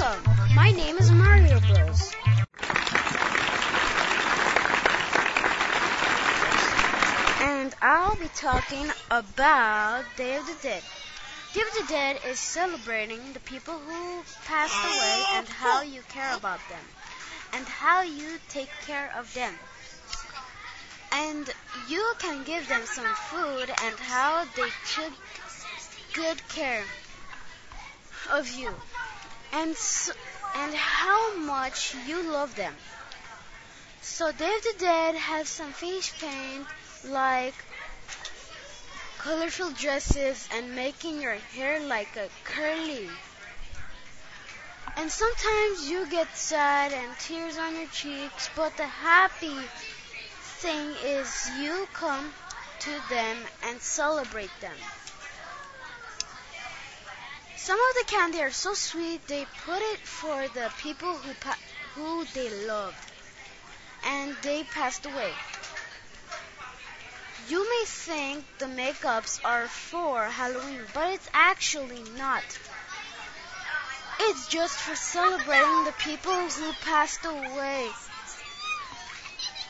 Welcome. 0.00 0.54
My 0.54 0.70
name 0.70 0.96
is 0.96 1.10
Mario 1.10 1.60
Bros. 1.60 2.14
And 7.42 7.74
I'll 7.82 8.16
be 8.16 8.28
talking 8.34 8.86
about 9.10 10.04
Day 10.16 10.36
of 10.36 10.46
the 10.46 10.56
Dead. 10.62 10.82
Day 11.52 11.60
of 11.60 11.72
the 11.74 11.92
Dead 11.92 12.18
is 12.28 12.38
celebrating 12.38 13.20
the 13.34 13.40
people 13.40 13.74
who 13.74 14.22
passed 14.46 14.74
away 14.74 15.22
and 15.34 15.46
how 15.46 15.82
you 15.82 16.00
care 16.08 16.34
about 16.34 16.60
them 16.70 16.84
and 17.52 17.66
how 17.66 18.00
you 18.02 18.38
take 18.48 18.70
care 18.86 19.12
of 19.18 19.34
them. 19.34 19.52
And 21.12 21.46
you 21.88 22.14
can 22.18 22.44
give 22.44 22.66
them 22.68 22.86
some 22.86 23.12
food 23.28 23.68
and 23.68 23.96
how 23.98 24.46
they 24.56 24.70
took 24.94 25.12
good 26.14 26.48
care 26.48 26.84
of 28.32 28.48
you 28.52 28.72
and 29.52 29.72
s 29.72 30.10
and 30.54 30.74
how 30.74 31.36
much 31.36 31.94
you 32.06 32.22
love 32.22 32.54
them. 32.56 32.74
So 34.02 34.32
of 34.32 34.62
the 34.62 34.74
Dead 34.78 35.14
have 35.14 35.46
some 35.48 35.72
face 35.72 36.12
paint 36.20 36.66
like 37.04 37.54
colorful 39.18 39.70
dresses 39.70 40.48
and 40.52 40.74
making 40.74 41.20
your 41.20 41.34
hair 41.54 41.80
like 41.80 42.16
a 42.16 42.28
curly. 42.44 43.08
And 44.96 45.10
sometimes 45.10 45.88
you 45.88 46.06
get 46.10 46.28
sad 46.34 46.92
and 46.92 47.18
tears 47.18 47.56
on 47.58 47.76
your 47.76 47.86
cheeks, 47.88 48.50
but 48.56 48.76
the 48.76 48.86
happy 48.86 49.56
thing 50.60 50.94
is 51.04 51.50
you 51.58 51.86
come 51.92 52.32
to 52.80 52.90
them 53.08 53.36
and 53.64 53.80
celebrate 53.80 54.50
them. 54.60 54.76
Some 57.62 57.78
of 57.78 57.94
the 57.94 58.04
candy 58.06 58.40
are 58.40 58.50
so 58.50 58.72
sweet 58.72 59.26
they 59.28 59.44
put 59.66 59.82
it 59.82 59.98
for 59.98 60.48
the 60.48 60.72
people 60.78 61.12
who 61.12 61.32
who 61.94 62.24
they 62.32 62.48
loved 62.66 62.96
and 64.02 64.34
they 64.42 64.64
passed 64.64 65.04
away. 65.04 65.32
You 67.48 67.62
may 67.68 67.84
think 67.84 68.46
the 68.58 68.64
makeups 68.64 69.44
are 69.44 69.68
for 69.68 70.24
Halloween, 70.24 70.80
but 70.94 71.12
it's 71.12 71.28
actually 71.34 72.02
not. 72.16 72.44
It's 74.20 74.48
just 74.48 74.76
for 74.78 74.96
celebrating 74.96 75.84
the 75.84 75.94
people 75.98 76.32
who 76.32 76.72
passed 76.82 77.26
away. 77.26 77.90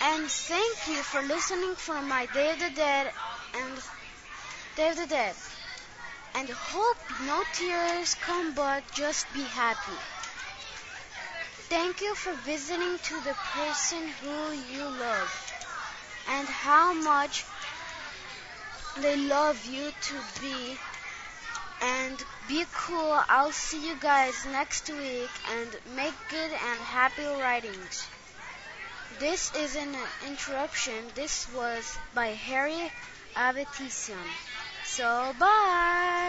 And 0.00 0.26
thank 0.30 0.88
you 0.88 1.02
for 1.02 1.20
listening 1.20 1.74
for 1.74 2.00
my 2.00 2.24
Day 2.32 2.52
of 2.52 2.60
the 2.60 2.70
Dead 2.70 3.12
and 3.54 3.82
Day 4.74 4.88
of 4.88 4.96
the 4.96 5.06
Dead. 5.06 5.34
And 6.34 6.48
hope 6.50 6.98
no 7.26 7.42
tears 7.52 8.14
come, 8.16 8.54
but 8.54 8.82
just 8.92 9.32
be 9.32 9.42
happy. 9.42 9.98
Thank 11.68 12.00
you 12.00 12.14
for 12.14 12.32
visiting 12.44 12.98
to 12.98 13.14
the 13.24 13.34
person 13.52 14.08
who 14.20 14.52
you 14.74 14.84
love 14.84 15.32
and 16.28 16.48
how 16.48 16.92
much 16.92 17.44
they 19.00 19.16
love 19.16 19.64
you 19.66 19.90
to 19.90 20.14
be 20.40 20.76
and 21.80 22.24
be 22.48 22.64
cool. 22.74 23.20
I'll 23.28 23.52
see 23.52 23.86
you 23.86 23.96
guys 24.00 24.46
next 24.46 24.88
week 24.88 25.30
and 25.52 25.68
make 25.96 26.14
good 26.30 26.52
and 26.52 26.80
happy 26.80 27.26
writings. 27.26 28.06
This 29.18 29.54
is 29.54 29.76
an 29.76 29.94
interruption. 30.26 30.94
This 31.14 31.46
was 31.54 31.96
by 32.14 32.28
Harry 32.28 32.90
Avetision. 33.36 34.26
So 34.84 35.32
bye. 35.38 36.23